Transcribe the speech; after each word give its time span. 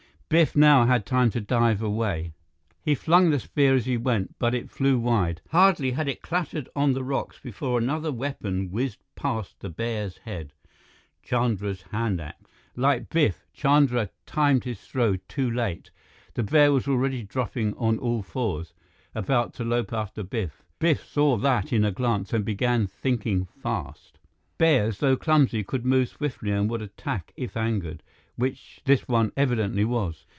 Biff 0.33 0.55
now 0.55 0.85
had 0.85 1.05
time 1.05 1.29
to 1.31 1.41
dive 1.41 1.81
away. 1.81 2.31
He 2.85 2.95
flung 2.95 3.31
the 3.31 3.39
spear 3.41 3.75
as 3.75 3.85
he 3.85 3.97
went, 3.97 4.33
but 4.39 4.55
it 4.55 4.71
flew 4.71 4.97
wide. 4.97 5.41
Hardly 5.49 5.91
had 5.91 6.07
it 6.07 6.21
clattered 6.21 6.69
on 6.73 6.93
the 6.93 7.03
rocks 7.03 7.37
before 7.37 7.77
another 7.77 8.13
weapon 8.13 8.71
whizzed 8.71 9.01
past 9.17 9.59
the 9.59 9.67
bear's 9.69 10.19
head: 10.19 10.53
Chandra's 11.21 11.81
hand 11.81 12.21
axe. 12.21 12.37
Like 12.77 13.09
Biff, 13.09 13.45
Chandra 13.51 14.09
timed 14.25 14.63
his 14.63 14.79
throw 14.79 15.17
too 15.27 15.51
late. 15.51 15.91
The 16.35 16.43
bear 16.43 16.71
was 16.71 16.87
already 16.87 17.23
dropping 17.23 17.73
on 17.73 17.99
all 17.99 18.21
fours, 18.23 18.73
about 19.13 19.53
to 19.55 19.65
lope 19.65 19.91
after 19.91 20.23
Biff. 20.23 20.63
Biff 20.79 21.05
saw 21.05 21.35
that 21.35 21.73
in 21.73 21.83
a 21.83 21.91
glance 21.91 22.31
and 22.31 22.45
began 22.45 22.87
thinking 22.87 23.43
fast. 23.61 24.17
Bears, 24.57 24.99
though 24.99 25.17
clumsy, 25.17 25.61
could 25.65 25.85
move 25.85 26.07
swiftly 26.07 26.51
and 26.51 26.69
would 26.69 26.81
attack 26.83 27.33
if 27.35 27.57
angered, 27.57 28.01
which 28.37 28.81
this 28.85 29.07
one 29.07 29.31
evidently 29.35 29.83
was. 29.83 30.25